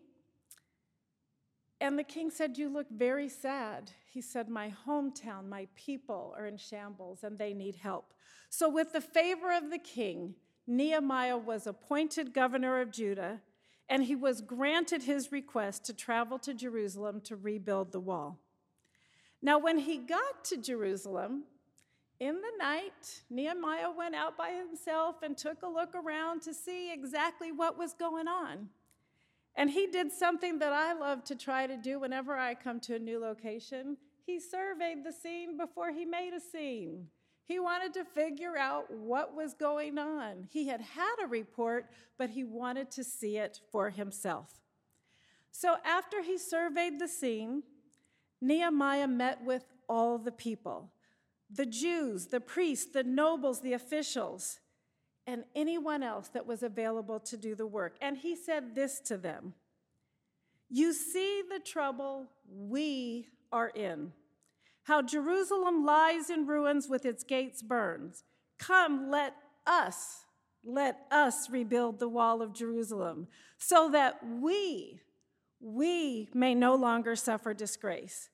And 1.82 1.98
the 1.98 2.04
king 2.04 2.30
said, 2.30 2.56
You 2.56 2.68
look 2.68 2.86
very 2.88 3.28
sad. 3.28 3.90
He 4.08 4.20
said, 4.20 4.48
My 4.48 4.72
hometown, 4.86 5.48
my 5.48 5.66
people 5.74 6.32
are 6.38 6.46
in 6.46 6.56
shambles 6.56 7.24
and 7.24 7.36
they 7.36 7.52
need 7.52 7.74
help. 7.74 8.14
So, 8.50 8.68
with 8.68 8.92
the 8.92 9.00
favor 9.00 9.52
of 9.52 9.68
the 9.68 9.78
king, 9.78 10.36
Nehemiah 10.64 11.36
was 11.36 11.66
appointed 11.66 12.32
governor 12.32 12.80
of 12.80 12.92
Judah 12.92 13.40
and 13.88 14.04
he 14.04 14.14
was 14.14 14.42
granted 14.42 15.02
his 15.02 15.32
request 15.32 15.84
to 15.86 15.92
travel 15.92 16.38
to 16.38 16.54
Jerusalem 16.54 17.20
to 17.22 17.34
rebuild 17.34 17.90
the 17.90 17.98
wall. 17.98 18.38
Now, 19.42 19.58
when 19.58 19.78
he 19.78 19.98
got 19.98 20.44
to 20.44 20.58
Jerusalem, 20.58 21.42
in 22.20 22.36
the 22.36 22.52
night, 22.60 23.22
Nehemiah 23.28 23.90
went 23.90 24.14
out 24.14 24.36
by 24.36 24.50
himself 24.50 25.16
and 25.24 25.36
took 25.36 25.62
a 25.64 25.68
look 25.68 25.96
around 25.96 26.42
to 26.42 26.54
see 26.54 26.92
exactly 26.92 27.50
what 27.50 27.76
was 27.76 27.92
going 27.92 28.28
on. 28.28 28.68
And 29.54 29.70
he 29.70 29.86
did 29.86 30.10
something 30.10 30.58
that 30.60 30.72
I 30.72 30.94
love 30.94 31.24
to 31.24 31.36
try 31.36 31.66
to 31.66 31.76
do 31.76 32.00
whenever 32.00 32.36
I 32.36 32.54
come 32.54 32.80
to 32.80 32.94
a 32.94 32.98
new 32.98 33.18
location. 33.18 33.98
He 34.24 34.40
surveyed 34.40 35.04
the 35.04 35.12
scene 35.12 35.56
before 35.56 35.92
he 35.92 36.04
made 36.04 36.32
a 36.32 36.40
scene. 36.40 37.08
He 37.44 37.58
wanted 37.58 37.92
to 37.94 38.04
figure 38.04 38.56
out 38.56 38.90
what 38.90 39.34
was 39.34 39.52
going 39.52 39.98
on. 39.98 40.46
He 40.48 40.68
had 40.68 40.80
had 40.80 41.16
a 41.22 41.26
report, 41.26 41.90
but 42.16 42.30
he 42.30 42.44
wanted 42.44 42.90
to 42.92 43.04
see 43.04 43.36
it 43.36 43.60
for 43.70 43.90
himself. 43.90 44.60
So 45.50 45.76
after 45.84 46.22
he 46.22 46.38
surveyed 46.38 46.98
the 46.98 47.08
scene, 47.08 47.62
Nehemiah 48.40 49.08
met 49.08 49.44
with 49.44 49.64
all 49.88 50.18
the 50.18 50.32
people 50.32 50.90
the 51.54 51.66
Jews, 51.66 52.28
the 52.28 52.40
priests, 52.40 52.90
the 52.92 53.02
nobles, 53.02 53.60
the 53.60 53.74
officials, 53.74 54.58
and 55.26 55.44
anyone 55.54 56.02
else 56.02 56.28
that 56.28 56.46
was 56.46 56.62
available 56.62 57.20
to 57.20 57.36
do 57.36 57.54
the 57.54 57.66
work. 57.66 57.96
And 58.00 58.16
he 58.16 58.36
said 58.36 58.74
this 58.74 59.00
to 59.00 59.16
them 59.16 59.54
You 60.68 60.92
see 60.92 61.42
the 61.48 61.60
trouble 61.60 62.28
we 62.48 63.28
are 63.52 63.68
in 63.68 64.12
how 64.84 65.02
Jerusalem 65.02 65.84
lies 65.84 66.28
in 66.28 66.46
ruins 66.46 66.88
with 66.88 67.04
its 67.04 67.22
gates 67.22 67.62
burned. 67.62 68.14
Come, 68.58 69.10
let 69.10 69.34
us, 69.66 70.24
let 70.64 71.06
us 71.10 71.48
rebuild 71.50 71.98
the 71.98 72.08
wall 72.08 72.42
of 72.42 72.52
Jerusalem 72.52 73.28
so 73.58 73.90
that 73.90 74.18
we, 74.40 75.00
we 75.60 76.28
may 76.34 76.54
no 76.54 76.74
longer 76.74 77.14
suffer 77.14 77.54
disgrace. 77.54 78.28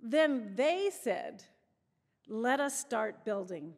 Then 0.00 0.52
they 0.54 0.90
said, 0.90 1.44
Let 2.28 2.60
us 2.60 2.78
start 2.78 3.24
building. 3.24 3.74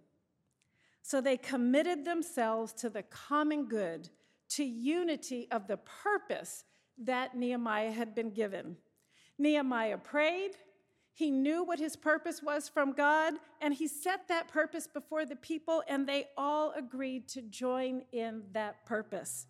So 1.06 1.20
they 1.20 1.36
committed 1.36 2.06
themselves 2.06 2.72
to 2.74 2.88
the 2.88 3.02
common 3.02 3.66
good, 3.66 4.08
to 4.48 4.64
unity 4.64 5.46
of 5.50 5.66
the 5.66 5.76
purpose 5.76 6.64
that 6.96 7.36
Nehemiah 7.36 7.92
had 7.92 8.14
been 8.14 8.30
given. 8.30 8.78
Nehemiah 9.38 9.98
prayed, 9.98 10.52
he 11.12 11.30
knew 11.30 11.62
what 11.62 11.78
his 11.78 11.94
purpose 11.94 12.42
was 12.42 12.70
from 12.70 12.94
God, 12.94 13.34
and 13.60 13.74
he 13.74 13.86
set 13.86 14.28
that 14.28 14.48
purpose 14.48 14.86
before 14.86 15.26
the 15.26 15.36
people, 15.36 15.82
and 15.88 16.08
they 16.08 16.28
all 16.38 16.72
agreed 16.72 17.28
to 17.28 17.42
join 17.42 18.04
in 18.10 18.42
that 18.52 18.86
purpose. 18.86 19.46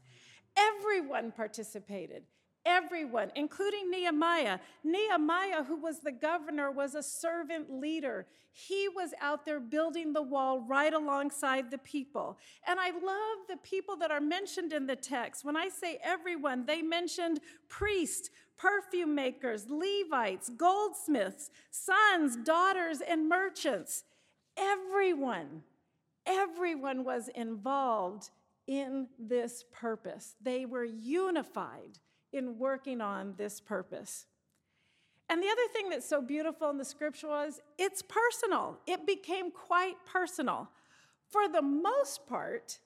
Everyone 0.57 1.31
participated. 1.31 2.25
Everyone, 2.67 3.31
including 3.35 3.91
Nehemiah. 3.91 4.59
Nehemiah, 4.83 5.65
who 5.65 5.77
was 5.77 6.01
the 6.01 6.13
governor, 6.13 6.71
was 6.71 6.95
a 6.95 7.03
servant 7.03 7.71
leader. 7.71 8.27
He 8.55 8.89
was 8.89 9.11
out 9.21 9.45
there 9.45 9.61
building 9.61 10.13
the 10.13 10.23
wall 10.23 10.61
right 10.61 10.95
alongside 10.95 11.71
the 11.71 11.79
people. 11.79 12.39
And 12.67 12.81
I 12.81 12.91
love 12.91 13.47
the 13.49 13.59
people 13.63 13.97
that 13.97 14.11
are 14.11 14.21
mentioned 14.21 14.73
in 14.73 14.87
the 14.87 14.97
text. 14.97 15.45
When 15.45 15.57
I 15.57 15.69
say 15.69 15.99
everyone, 16.03 16.65
they 16.65 16.81
mentioned 16.81 17.41
priests, 17.69 18.31
perfume 18.57 19.15
makers, 19.15 19.67
Levites, 19.69 20.51
goldsmiths, 20.57 21.51
sons, 21.71 22.37
daughters, 22.37 23.03
and 23.07 23.29
merchants. 23.29 24.05
Everyone, 24.57 25.65
everyone 26.25 27.05
was 27.05 27.29
involved 27.35 28.31
in 28.67 29.09
this 29.19 29.65
purpose. 29.71 30.37
They 30.41 30.65
were 30.65 30.85
unified 30.85 31.99
in 32.35 32.59
working 32.59 33.01
on 33.01 33.35
this 33.39 33.61
purpose. 33.61 34.27
And 35.31 35.43
the 35.43 35.47
other 35.47 35.69
thing 35.73 35.89
that's 35.89 36.07
so 36.07 36.21
beautiful 36.21 36.69
in 36.69 36.77
the 36.77 36.85
scripture 36.85 37.29
was 37.29 37.61
it's 37.79 38.03
personal. 38.03 38.79
It 38.87 39.07
became 39.07 39.51
quite 39.51 39.97
personal. 40.05 40.69
For 41.31 41.49
the 41.49 41.63
most 41.63 42.27
part, 42.27 42.79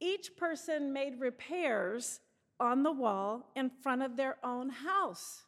each 0.00 0.36
person 0.36 0.92
made 0.92 1.18
repairs 1.18 2.20
on 2.60 2.82
the 2.82 2.92
wall 2.92 3.50
in 3.56 3.70
front 3.70 4.02
of 4.02 4.16
their 4.16 4.36
own 4.44 4.68
house. 4.68 5.44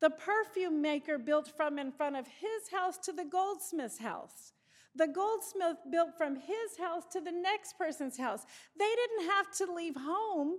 The 0.00 0.10
perfume 0.10 0.80
maker 0.80 1.18
built 1.18 1.52
from 1.56 1.78
in 1.78 1.92
front 1.92 2.16
of 2.16 2.26
his 2.26 2.70
house 2.72 2.98
to 2.98 3.12
the 3.12 3.24
goldsmith's 3.24 3.98
house. 3.98 4.52
The 4.96 5.08
goldsmith 5.08 5.78
built 5.90 6.16
from 6.16 6.36
his 6.36 6.78
house 6.78 7.04
to 7.12 7.20
the 7.20 7.32
next 7.32 7.76
person's 7.76 8.16
house. 8.16 8.44
They 8.78 8.94
didn't 8.94 9.30
have 9.30 9.50
to 9.58 9.72
leave 9.72 9.96
home 9.96 10.58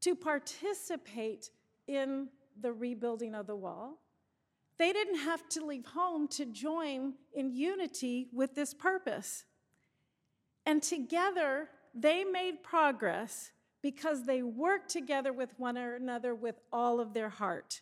to 0.00 0.14
participate 0.14 1.50
in 1.86 2.28
the 2.60 2.72
rebuilding 2.72 3.34
of 3.34 3.46
the 3.46 3.56
wall. 3.56 3.98
They 4.78 4.92
didn't 4.92 5.20
have 5.20 5.48
to 5.50 5.64
leave 5.64 5.86
home 5.86 6.28
to 6.28 6.46
join 6.46 7.14
in 7.34 7.50
unity 7.50 8.28
with 8.32 8.54
this 8.54 8.74
purpose. 8.74 9.44
And 10.64 10.82
together, 10.82 11.68
they 11.94 12.24
made 12.24 12.62
progress 12.62 13.50
because 13.82 14.24
they 14.24 14.42
worked 14.42 14.90
together 14.90 15.32
with 15.32 15.50
one 15.58 15.76
another 15.76 16.34
with 16.34 16.60
all 16.72 17.00
of 17.00 17.14
their 17.14 17.28
heart. 17.28 17.80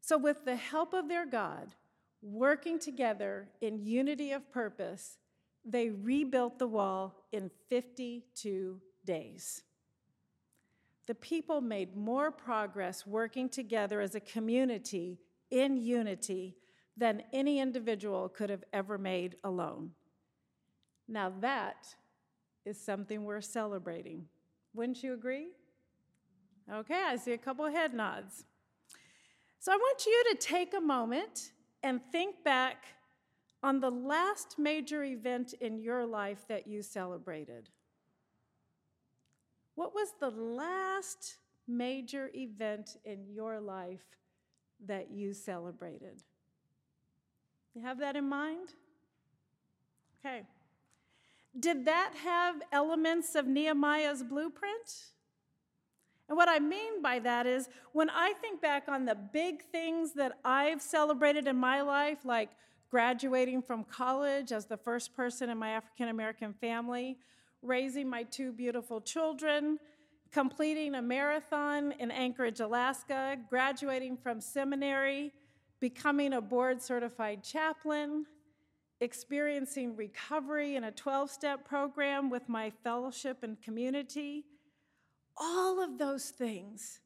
So, 0.00 0.16
with 0.16 0.44
the 0.44 0.56
help 0.56 0.94
of 0.94 1.08
their 1.08 1.26
God, 1.26 1.74
working 2.22 2.78
together 2.78 3.48
in 3.60 3.84
unity 3.84 4.32
of 4.32 4.50
purpose, 4.50 5.18
they 5.64 5.90
rebuilt 5.90 6.58
the 6.58 6.66
wall 6.66 7.24
in 7.32 7.50
52 7.68 8.80
days. 9.04 9.62
The 11.06 11.14
people 11.14 11.60
made 11.60 11.96
more 11.96 12.30
progress 12.30 13.06
working 13.06 13.48
together 13.48 14.00
as 14.00 14.14
a 14.14 14.20
community 14.20 15.18
in 15.50 15.76
unity 15.76 16.56
than 16.96 17.22
any 17.32 17.58
individual 17.60 18.28
could 18.28 18.50
have 18.50 18.64
ever 18.72 18.98
made 18.98 19.36
alone. 19.42 19.90
Now, 21.08 21.32
that 21.40 21.94
is 22.64 22.78
something 22.78 23.24
we're 23.24 23.40
celebrating. 23.40 24.26
Wouldn't 24.74 25.02
you 25.02 25.14
agree? 25.14 25.48
Okay, 26.72 27.02
I 27.06 27.16
see 27.16 27.32
a 27.32 27.38
couple 27.38 27.66
head 27.66 27.94
nods. 27.94 28.44
So 29.58 29.72
I 29.72 29.76
want 29.76 30.06
you 30.06 30.24
to 30.30 30.36
take 30.36 30.74
a 30.74 30.80
moment 30.80 31.52
and 31.82 32.00
think 32.12 32.44
back 32.44 32.84
on 33.62 33.80
the 33.80 33.90
last 33.90 34.58
major 34.58 35.02
event 35.04 35.54
in 35.60 35.78
your 35.78 36.06
life 36.06 36.46
that 36.48 36.66
you 36.66 36.82
celebrated. 36.82 37.68
What 39.74 39.94
was 39.94 40.08
the 40.20 40.30
last 40.30 41.36
major 41.66 42.30
event 42.34 42.96
in 43.04 43.26
your 43.28 43.60
life 43.60 44.04
that 44.86 45.10
you 45.10 45.32
celebrated? 45.32 46.22
You 47.74 47.82
have 47.82 47.98
that 48.00 48.16
in 48.16 48.28
mind? 48.28 48.74
Okay. 50.18 50.42
Did 51.58 51.84
that 51.86 52.12
have 52.22 52.56
elements 52.72 53.34
of 53.34 53.46
Nehemiah's 53.46 54.22
blueprint? 54.22 55.12
And 56.28 56.36
what 56.36 56.48
I 56.48 56.60
mean 56.60 57.02
by 57.02 57.18
that 57.20 57.46
is 57.46 57.68
when 57.92 58.08
I 58.08 58.34
think 58.40 58.62
back 58.62 58.84
on 58.88 59.04
the 59.04 59.16
big 59.16 59.64
things 59.72 60.12
that 60.12 60.38
I've 60.44 60.80
celebrated 60.80 61.48
in 61.48 61.56
my 61.56 61.82
life, 61.82 62.18
like 62.24 62.50
graduating 62.88 63.62
from 63.62 63.82
college 63.84 64.52
as 64.52 64.66
the 64.66 64.76
first 64.76 65.14
person 65.16 65.50
in 65.50 65.58
my 65.58 65.70
African 65.70 66.08
American 66.08 66.52
family, 66.52 67.18
raising 67.62 68.08
my 68.08 68.22
two 68.24 68.52
beautiful 68.52 69.00
children, 69.00 69.78
completing 70.30 70.94
a 70.94 71.02
marathon 71.02 71.92
in 71.98 72.10
Anchorage, 72.10 72.60
Alaska, 72.60 73.36
graduating 73.48 74.16
from 74.16 74.40
seminary, 74.40 75.32
becoming 75.80 76.34
a 76.34 76.40
board 76.40 76.80
certified 76.80 77.42
chaplain, 77.42 78.26
experiencing 79.00 79.96
recovery 79.96 80.76
in 80.76 80.84
a 80.84 80.90
12 80.90 81.30
step 81.30 81.64
program 81.64 82.30
with 82.30 82.48
my 82.48 82.70
fellowship 82.82 83.42
and 83.42 83.60
community 83.62 84.44
all 85.40 85.82
of 85.82 85.98
those 85.98 86.28
things, 86.30 87.00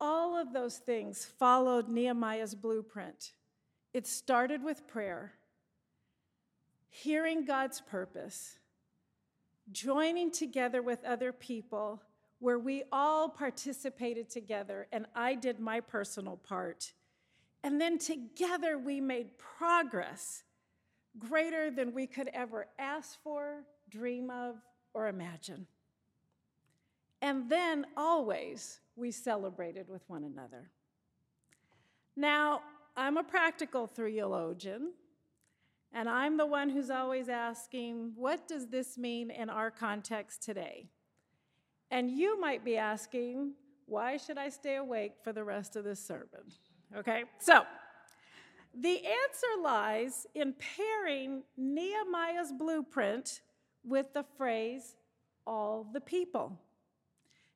all 0.00 0.36
of 0.36 0.52
those 0.52 0.78
things 0.78 1.24
followed 1.38 1.88
Nehemiah's 1.88 2.54
blueprint. 2.54 3.32
It 3.92 4.06
started 4.06 4.62
with 4.62 4.86
prayer, 4.86 5.32
hearing 6.88 7.44
God's 7.44 7.80
purpose, 7.80 8.58
joining 9.72 10.30
together 10.30 10.82
with 10.82 11.04
other 11.04 11.32
people 11.32 12.02
where 12.38 12.58
we 12.58 12.84
all 12.92 13.28
participated 13.28 14.28
together, 14.28 14.86
and 14.92 15.06
I 15.14 15.34
did 15.34 15.58
my 15.58 15.80
personal 15.80 16.36
part. 16.36 16.92
And 17.62 17.80
then 17.80 17.98
together 17.98 18.78
we 18.78 19.00
made 19.00 19.38
progress 19.38 20.42
greater 21.18 21.70
than 21.70 21.94
we 21.94 22.06
could 22.06 22.28
ever 22.34 22.66
ask 22.78 23.20
for, 23.22 23.64
dream 23.90 24.30
of, 24.30 24.56
or 24.92 25.08
imagine. 25.08 25.66
And 27.22 27.48
then 27.48 27.86
always 27.96 28.80
we 28.94 29.10
celebrated 29.10 29.88
with 29.88 30.02
one 30.08 30.24
another. 30.24 30.70
Now, 32.16 32.60
I'm 32.96 33.16
a 33.16 33.24
practical 33.24 33.86
theologian, 33.86 34.92
and 35.96 36.10
I'm 36.10 36.36
the 36.36 36.44
one 36.44 36.68
who's 36.68 36.90
always 36.90 37.30
asking, 37.30 38.12
what 38.16 38.46
does 38.46 38.66
this 38.66 38.98
mean 38.98 39.30
in 39.30 39.48
our 39.48 39.70
context 39.70 40.42
today? 40.42 40.90
And 41.90 42.10
you 42.10 42.38
might 42.38 42.66
be 42.66 42.76
asking, 42.76 43.54
why 43.86 44.18
should 44.18 44.36
I 44.36 44.50
stay 44.50 44.76
awake 44.76 45.14
for 45.24 45.32
the 45.32 45.42
rest 45.42 45.74
of 45.74 45.84
this 45.84 45.98
sermon? 45.98 46.52
Okay, 46.94 47.24
so 47.38 47.64
the 48.78 48.98
answer 48.98 49.62
lies 49.62 50.26
in 50.34 50.54
pairing 50.76 51.44
Nehemiah's 51.56 52.52
blueprint 52.52 53.40
with 53.82 54.12
the 54.12 54.26
phrase, 54.36 54.96
all 55.46 55.88
the 55.94 56.00
people. 56.02 56.60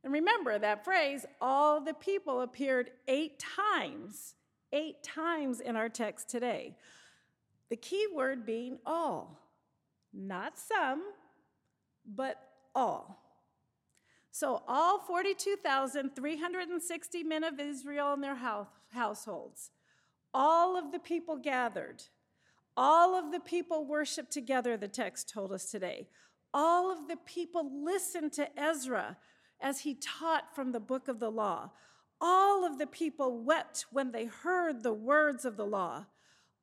And 0.02 0.14
remember 0.14 0.58
that 0.58 0.82
phrase, 0.82 1.26
all 1.42 1.78
the 1.82 1.92
people 1.92 2.40
appeared 2.40 2.90
eight 3.06 3.38
times, 3.38 4.34
eight 4.72 5.02
times 5.02 5.60
in 5.60 5.76
our 5.76 5.90
text 5.90 6.30
today. 6.30 6.76
The 7.70 7.76
key 7.76 8.06
word 8.12 8.44
being 8.44 8.80
all, 8.84 9.40
not 10.12 10.58
some, 10.58 11.02
but 12.04 12.36
all. 12.74 13.22
So, 14.32 14.62
all 14.68 14.98
42,360 14.98 17.24
men 17.24 17.44
of 17.44 17.58
Israel 17.58 18.12
and 18.12 18.22
their 18.22 18.36
house, 18.36 18.68
households, 18.92 19.70
all 20.34 20.76
of 20.76 20.92
the 20.92 20.98
people 20.98 21.36
gathered, 21.36 22.02
all 22.76 23.16
of 23.16 23.32
the 23.32 23.40
people 23.40 23.84
worshiped 23.84 24.32
together, 24.32 24.76
the 24.76 24.88
text 24.88 25.28
told 25.28 25.52
us 25.52 25.70
today. 25.70 26.08
All 26.52 26.90
of 26.90 27.08
the 27.08 27.16
people 27.16 27.70
listened 27.84 28.32
to 28.32 28.48
Ezra 28.58 29.16
as 29.60 29.80
he 29.80 29.94
taught 29.94 30.54
from 30.54 30.72
the 30.72 30.80
book 30.80 31.08
of 31.08 31.20
the 31.20 31.30
law. 31.30 31.70
All 32.20 32.64
of 32.64 32.78
the 32.78 32.86
people 32.86 33.38
wept 33.38 33.86
when 33.90 34.12
they 34.12 34.26
heard 34.26 34.82
the 34.82 34.92
words 34.92 35.44
of 35.44 35.56
the 35.56 35.66
law. 35.66 36.06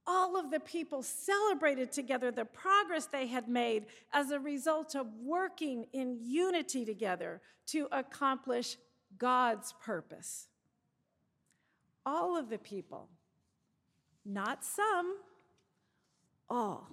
All 0.10 0.40
of 0.40 0.52
the 0.52 0.62
people 0.62 1.04
celebrated 1.04 1.92
together 1.92 2.32
the 2.32 2.46
progress 2.46 3.06
they 3.08 3.28
had 3.28 3.50
made 3.50 3.88
as 4.14 4.32
a 4.32 4.40
result 4.40 4.96
of 4.96 5.08
working 5.22 5.86
in 5.92 6.18
unity 6.22 6.86
together 6.86 7.42
to 7.68 7.90
accomplish 7.92 8.78
God's 9.18 9.74
purpose. 9.84 10.48
All 12.06 12.38
of 12.38 12.50
the 12.50 12.58
people, 12.58 13.10
not 14.26 14.64
some, 14.64 15.18
all. 16.50 16.88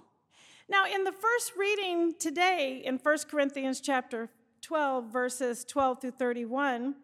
Now, 0.67 0.85
in 0.85 1.05
the 1.05 1.13
first 1.13 1.53
reading 1.55 2.15
today 2.19 2.81
in 2.83 2.97
1 2.97 3.17
Corinthians 3.29 3.79
chapter 3.79 4.29
12, 4.61 5.05
verses 5.05 5.63
12 5.63 6.01
through 6.01 6.11
31, 6.11 6.95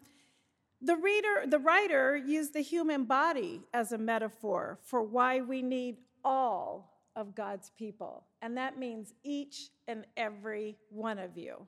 the 0.82 0.96
reader, 0.96 1.44
the 1.46 1.58
writer 1.58 2.16
used 2.16 2.54
the 2.54 2.60
human 2.60 3.04
body 3.04 3.60
as 3.72 3.92
a 3.92 3.98
metaphor 3.98 4.78
for 4.82 5.02
why 5.02 5.40
we 5.40 5.62
need 5.62 5.98
all 6.24 6.90
of 7.16 7.34
God's 7.34 7.70
people. 7.76 8.24
And 8.40 8.56
that 8.56 8.78
means 8.78 9.14
each 9.22 9.70
and 9.86 10.04
every 10.16 10.76
one 10.90 11.18
of 11.18 11.36
you. 11.36 11.66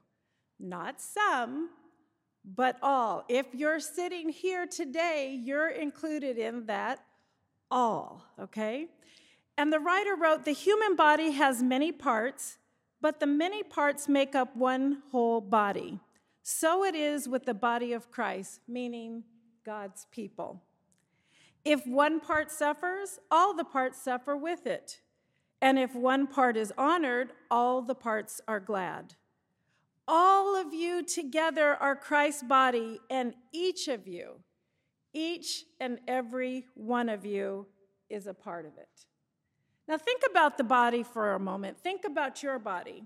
Not 0.58 1.00
some, 1.00 1.70
but 2.44 2.76
all. 2.82 3.24
If 3.28 3.46
you're 3.52 3.80
sitting 3.80 4.28
here 4.28 4.66
today, 4.66 5.38
you're 5.42 5.70
included 5.70 6.38
in 6.38 6.66
that 6.66 7.00
all, 7.70 8.24
okay? 8.40 8.88
And 9.56 9.72
the 9.72 9.80
writer 9.80 10.16
wrote 10.16 10.44
The 10.44 10.52
human 10.52 10.96
body 10.96 11.32
has 11.32 11.62
many 11.62 11.92
parts 11.92 12.58
but 13.04 13.20
the 13.20 13.26
many 13.26 13.62
parts 13.62 14.08
make 14.08 14.34
up 14.34 14.56
one 14.56 15.02
whole 15.12 15.38
body. 15.38 16.00
So 16.46 16.84
it 16.84 16.94
is 16.94 17.26
with 17.26 17.46
the 17.46 17.54
body 17.54 17.94
of 17.94 18.10
Christ, 18.10 18.60
meaning 18.68 19.24
God's 19.64 20.06
people. 20.10 20.62
If 21.64 21.86
one 21.86 22.20
part 22.20 22.50
suffers, 22.50 23.18
all 23.30 23.54
the 23.54 23.64
parts 23.64 24.02
suffer 24.02 24.36
with 24.36 24.66
it. 24.66 25.00
And 25.62 25.78
if 25.78 25.94
one 25.94 26.26
part 26.26 26.58
is 26.58 26.70
honored, 26.76 27.32
all 27.50 27.80
the 27.80 27.94
parts 27.94 28.42
are 28.46 28.60
glad. 28.60 29.14
All 30.06 30.54
of 30.54 30.74
you 30.74 31.02
together 31.02 31.76
are 31.80 31.96
Christ's 31.96 32.42
body, 32.42 33.00
and 33.08 33.32
each 33.50 33.88
of 33.88 34.06
you, 34.06 34.34
each 35.14 35.64
and 35.80 35.98
every 36.06 36.66
one 36.74 37.08
of 37.08 37.24
you, 37.24 37.66
is 38.10 38.26
a 38.26 38.34
part 38.34 38.66
of 38.66 38.76
it. 38.76 39.06
Now, 39.88 39.96
think 39.96 40.20
about 40.30 40.58
the 40.58 40.64
body 40.64 41.02
for 41.02 41.32
a 41.32 41.40
moment. 41.40 41.78
Think 41.78 42.04
about 42.04 42.42
your 42.42 42.58
body. 42.58 43.04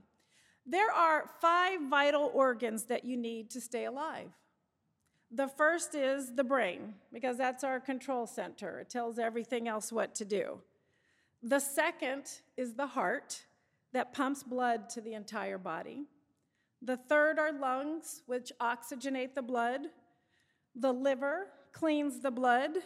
There 0.68 0.92
are 0.92 1.24
five 1.40 1.80
vital 1.88 2.30
organs 2.34 2.84
that 2.84 3.04
you 3.04 3.16
need 3.16 3.50
to 3.50 3.60
stay 3.60 3.86
alive. 3.86 4.28
The 5.30 5.48
first 5.48 5.94
is 5.94 6.34
the 6.34 6.44
brain, 6.44 6.94
because 7.12 7.36
that's 7.36 7.64
our 7.64 7.80
control 7.80 8.26
center, 8.26 8.80
it 8.80 8.90
tells 8.90 9.18
everything 9.18 9.68
else 9.68 9.92
what 9.92 10.14
to 10.16 10.24
do. 10.24 10.60
The 11.42 11.60
second 11.60 12.24
is 12.56 12.74
the 12.74 12.86
heart 12.86 13.42
that 13.92 14.12
pumps 14.12 14.42
blood 14.42 14.88
to 14.90 15.00
the 15.00 15.14
entire 15.14 15.58
body. 15.58 16.04
The 16.82 16.96
third 16.96 17.38
are 17.38 17.52
lungs, 17.52 18.22
which 18.26 18.52
oxygenate 18.60 19.34
the 19.34 19.42
blood. 19.42 19.80
The 20.74 20.92
liver 20.92 21.48
cleans 21.72 22.20
the 22.20 22.30
blood 22.30 22.78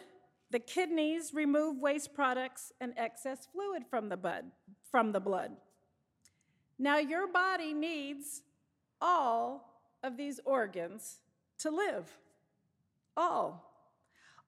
the 0.53 0.59
kidneys 0.59 1.33
remove 1.33 1.79
waste 1.79 2.13
products 2.13 2.71
and 2.79 2.93
excess 2.95 3.47
fluid 3.51 3.85
from 3.89 4.07
the, 4.07 4.17
blood, 4.17 4.51
from 4.91 5.11
the 5.11 5.19
blood. 5.19 5.53
Now, 6.79 6.97
your 6.97 7.27
body 7.27 7.73
needs 7.73 8.41
all 9.01 9.73
of 10.03 10.17
these 10.17 10.39
organs 10.45 11.19
to 11.59 11.69
live. 11.69 12.09
All. 13.15 13.69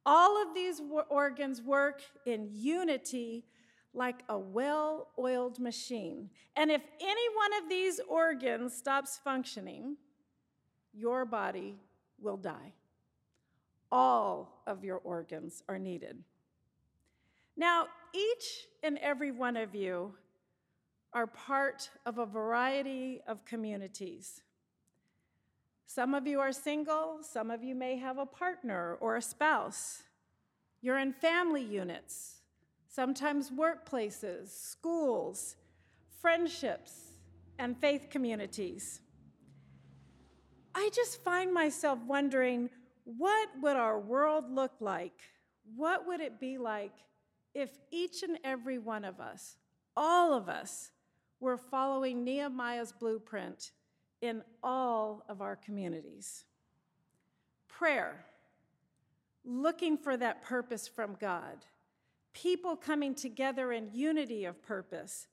All 0.06 0.42
of 0.42 0.54
these 0.54 0.82
organs 1.10 1.62
work 1.62 2.02
in 2.26 2.50
unity 2.52 3.46
like 3.94 4.24
a 4.30 4.38
well 4.38 5.08
oiled 5.18 5.60
machine. 5.60 6.30
And 6.56 6.70
if 6.70 6.82
any 7.00 7.36
one 7.36 7.64
of 7.64 7.70
these 7.70 8.00
organs 8.08 8.74
stops 8.74 9.20
functioning, 9.24 9.98
your 10.94 11.26
body 11.26 11.76
will 12.22 12.38
die. 12.38 12.74
All 13.92 14.62
of 14.68 14.84
your 14.84 14.98
organs 14.98 15.64
are 15.68 15.80
needed. 15.80 16.24
Now, 17.58 17.88
each 18.14 18.68
and 18.84 18.98
every 18.98 19.32
one 19.32 19.56
of 19.56 19.74
you 19.74 20.14
are 21.16 21.26
part 21.26 21.90
of 22.06 22.18
a 22.18 22.26
variety 22.26 23.22
of 23.26 23.46
communities. 23.46 24.42
Some 25.86 26.14
of 26.14 26.28
you 26.28 26.42
are 26.42 26.52
single, 26.52 27.20
some 27.22 27.50
of 27.50 27.64
you 27.64 27.74
may 27.74 27.96
have 27.96 28.18
a 28.18 28.26
partner 28.26 28.98
or 29.00 29.16
a 29.16 29.22
spouse. 29.22 30.04
You're 30.82 30.98
in 30.98 31.14
family 31.14 31.64
units, 31.64 32.42
sometimes 32.90 33.50
workplaces, 33.50 34.50
schools, 34.50 35.56
friendships, 36.22 37.14
and 37.58 37.78
faith 37.78 38.08
communities. 38.10 39.00
I 40.76 40.90
just 40.94 41.24
find 41.24 41.54
myself 41.54 41.98
wondering 42.06 42.70
what 43.06 43.48
would 43.62 43.78
our 43.78 43.98
world 43.98 44.52
look 44.52 44.74
like? 44.82 45.22
What 45.78 46.06
would 46.08 46.20
it 46.20 46.42
be 46.42 46.58
like 46.58 46.94
if 47.54 47.70
each 47.90 48.22
and 48.22 48.38
every 48.44 48.80
one 48.80 49.06
of 49.06 49.22
us, 49.22 49.56
all 49.96 50.34
of 50.34 50.50
us, 50.50 50.92
were 51.46 51.58
following 51.58 52.24
Nehemiah's 52.24 52.92
blueprint 52.92 53.72
in 54.20 54.42
all 54.64 55.24
of 55.30 55.42
our 55.42 55.56
communities? 55.56 56.44
Prayer, 57.68 58.26
looking 59.46 59.96
for 59.96 60.18
that 60.18 60.42
purpose 60.42 60.88
from 60.88 61.16
God, 61.22 61.64
people 62.34 62.76
coming 62.76 63.14
together 63.14 63.72
in 63.72 63.92
unity 63.94 64.46
of 64.46 64.60
purpose, 64.64 65.28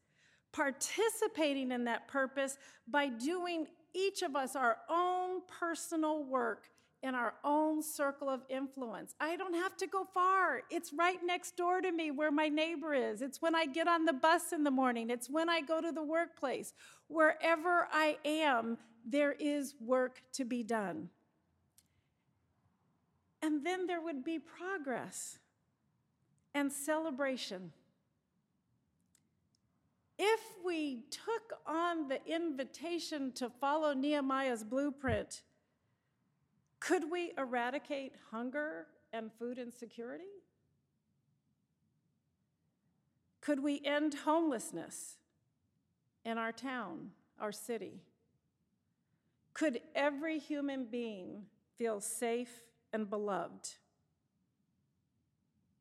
participating 0.53 1.73
in 1.73 1.85
that 1.85 2.09
purpose 2.09 2.59
by 2.87 3.09
doing 3.09 3.67
each 3.95 4.21
of 4.21 4.37
us 4.37 4.55
our 4.55 4.77
own 4.91 5.41
personal 5.47 6.25
work 6.25 6.69
in 7.03 7.15
our 7.15 7.35
own 7.43 7.83
circle 7.83 8.29
of 8.29 8.43
influence. 8.49 9.15
I 9.19 9.37
don't 9.37 9.55
have 9.55 9.77
to 9.79 9.87
go 9.87 10.05
far. 10.15 10.63
It's 10.71 10.93
right 10.93 11.19
next 11.25 11.57
door 11.57 11.81
to 11.81 11.91
me 11.91 12.11
where 12.11 12.31
my 12.31 12.49
neighbor 12.49 12.95
is. 12.95 13.23
It's 13.23 13.43
when 13.43 13.55
I 13.55 13.67
get 13.67 13.89
on 13.89 14.05
the 14.05 14.13
bus 14.13 14.53
in 14.53 14.63
the 14.63 14.71
morning. 14.71 15.11
It's 15.11 15.29
when 15.29 15.49
I 15.49 15.61
go 15.61 15.81
to 15.81 15.91
the 15.91 16.03
workplace. 16.03 16.73
Wherever 17.09 17.89
I 17.93 18.19
am, 18.25 18.79
there 19.05 19.33
is 19.33 19.75
work 19.81 20.23
to 20.35 20.45
be 20.45 20.63
done. 20.63 21.09
And 23.43 23.67
then 23.67 23.89
there 23.89 24.01
would 24.01 24.23
be 24.25 24.39
progress 24.39 25.39
and 26.55 26.71
celebration. 26.73 27.73
If 30.19 30.41
we 30.65 31.03
took 31.11 31.59
on 31.67 32.07
the 32.07 32.25
invitation 32.27 33.33
to 33.33 33.51
follow 33.51 33.93
Nehemiah's 33.93 34.63
blueprint, 34.63 35.43
could 36.83 37.11
we 37.11 37.33
eradicate 37.39 38.15
hunger 38.33 38.87
and 39.13 39.31
food 39.39 39.57
insecurity? 39.57 40.25
Could 43.41 43.63
we 43.63 43.81
end 43.85 44.15
homelessness 44.25 45.17
in 46.25 46.39
our 46.39 46.51
town, 46.51 47.11
our 47.41 47.53
city? 47.53 48.03
Could 49.55 49.81
every 49.95 50.41
human 50.41 50.87
being 50.87 51.45
feel 51.79 52.01
safe 52.01 52.63
and 52.93 53.09
beloved? 53.09 53.71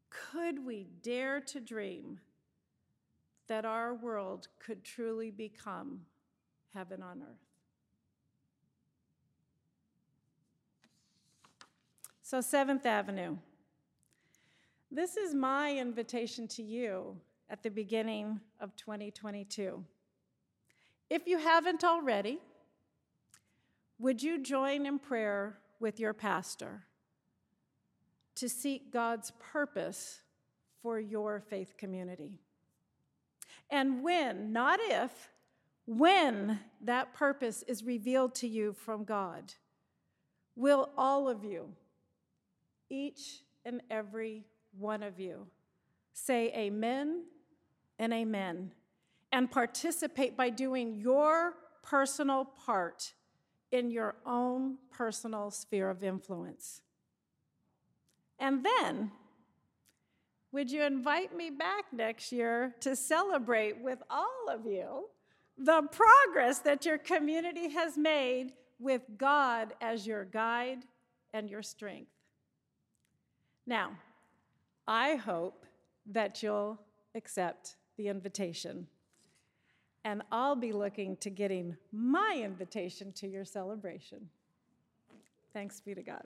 Could 0.09 0.63
we 0.63 0.87
dare 1.01 1.41
to 1.41 1.59
dream 1.59 2.19
that 3.47 3.65
our 3.65 3.95
world 3.95 4.49
could 4.59 4.83
truly 4.83 5.31
become 5.31 6.01
heaven 6.73 7.01
on 7.01 7.23
earth? 7.23 7.50
So, 12.31 12.39
Seventh 12.39 12.85
Avenue. 12.85 13.35
This 14.89 15.17
is 15.17 15.35
my 15.35 15.75
invitation 15.75 16.47
to 16.47 16.63
you 16.63 17.17
at 17.49 17.61
the 17.61 17.69
beginning 17.69 18.39
of 18.61 18.73
2022. 18.77 19.83
If 21.09 21.27
you 21.27 21.37
haven't 21.37 21.83
already, 21.83 22.39
would 23.99 24.23
you 24.23 24.41
join 24.41 24.85
in 24.85 24.97
prayer 24.97 25.57
with 25.81 25.99
your 25.99 26.13
pastor 26.13 26.83
to 28.35 28.47
seek 28.47 28.93
God's 28.93 29.33
purpose 29.37 30.21
for 30.81 31.01
your 31.01 31.41
faith 31.41 31.75
community? 31.77 32.39
And 33.69 34.01
when, 34.01 34.53
not 34.53 34.79
if, 34.81 35.11
when 35.85 36.61
that 36.79 37.13
purpose 37.13 37.61
is 37.67 37.83
revealed 37.83 38.33
to 38.35 38.47
you 38.47 38.71
from 38.71 39.03
God, 39.03 39.53
will 40.55 40.91
all 40.97 41.27
of 41.27 41.43
you 41.43 41.73
each 42.91 43.43
and 43.65 43.81
every 43.89 44.43
one 44.77 45.01
of 45.01 45.19
you. 45.19 45.47
Say 46.13 46.51
amen 46.55 47.23
and 47.97 48.13
amen. 48.13 48.71
And 49.31 49.49
participate 49.49 50.35
by 50.35 50.49
doing 50.49 50.95
your 50.95 51.53
personal 51.81 52.45
part 52.45 53.13
in 53.71 53.89
your 53.89 54.15
own 54.25 54.77
personal 54.91 55.49
sphere 55.49 55.89
of 55.89 56.03
influence. 56.03 56.81
And 58.37 58.65
then, 58.65 59.11
would 60.51 60.69
you 60.69 60.83
invite 60.83 61.35
me 61.35 61.49
back 61.49 61.85
next 61.93 62.31
year 62.31 62.75
to 62.81 62.95
celebrate 62.95 63.79
with 63.79 64.03
all 64.09 64.47
of 64.49 64.65
you 64.65 65.05
the 65.57 65.83
progress 65.83 66.59
that 66.59 66.85
your 66.85 66.97
community 66.97 67.69
has 67.69 67.97
made 67.97 68.53
with 68.79 69.01
God 69.17 69.73
as 69.79 70.05
your 70.05 70.25
guide 70.25 70.79
and 71.33 71.49
your 71.49 71.63
strength? 71.63 72.11
Now, 73.65 73.91
I 74.87 75.15
hope 75.15 75.65
that 76.07 76.41
you'll 76.41 76.79
accept 77.15 77.75
the 77.97 78.07
invitation. 78.07 78.87
And 80.03 80.23
I'll 80.31 80.55
be 80.55 80.71
looking 80.71 81.15
to 81.17 81.29
getting 81.29 81.77
my 81.91 82.41
invitation 82.43 83.11
to 83.13 83.27
your 83.27 83.45
celebration. 83.45 84.29
Thanks 85.53 85.79
be 85.79 85.93
to 85.93 86.01
God. 86.01 86.23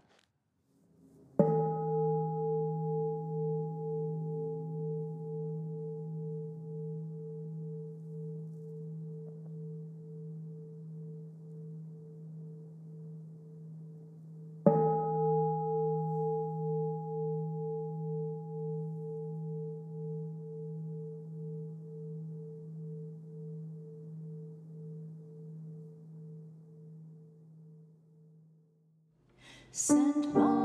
Send 29.78 30.34
my 30.34 30.65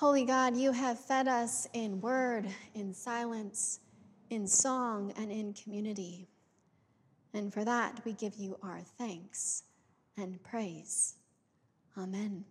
Holy 0.00 0.24
God, 0.24 0.56
you 0.56 0.72
have 0.72 0.98
fed 0.98 1.28
us 1.28 1.68
in 1.74 2.00
word, 2.00 2.48
in 2.72 2.94
silence, 2.94 3.80
in 4.30 4.46
song, 4.46 5.12
and 5.18 5.30
in 5.30 5.52
community. 5.52 6.26
And 7.34 7.52
for 7.52 7.66
that, 7.66 8.00
we 8.06 8.14
give 8.14 8.34
you 8.36 8.56
our 8.62 8.80
thanks 8.96 9.64
and 10.16 10.42
praise. 10.42 11.16
Amen. 11.98 12.46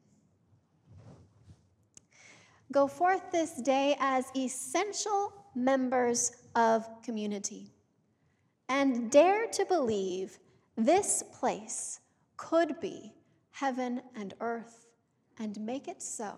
Go 2.72 2.86
forth 2.88 3.32
this 3.32 3.60
day 3.64 3.95
as 4.00 4.26
essential 4.36 5.34
members 5.56 6.43
of 6.56 6.88
community 7.02 7.72
and 8.70 9.10
dare 9.10 9.47
to 9.47 9.66
believe 9.66 10.38
this 10.78 11.24
place 11.39 12.00
could 12.38 12.80
be 12.80 13.12
heaven 13.50 14.04
and 14.16 14.36
earth 14.39 14.86
and 15.39 15.60
make 15.60 15.88
it 15.88 16.04
so. 16.04 16.38